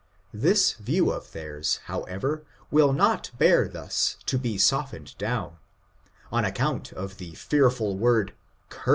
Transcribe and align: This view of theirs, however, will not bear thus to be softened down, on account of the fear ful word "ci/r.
This 0.33 0.71
view 0.73 1.11
of 1.11 1.31
theirs, 1.31 1.79
however, 1.83 2.43
will 2.71 2.91
not 2.91 3.29
bear 3.37 3.67
thus 3.67 4.17
to 4.25 4.39
be 4.39 4.57
softened 4.57 5.15
down, 5.19 5.57
on 6.31 6.43
account 6.43 6.91
of 6.93 7.17
the 7.17 7.35
fear 7.35 7.69
ful 7.69 7.95
word 7.99 8.33
"ci/r. 8.71 8.89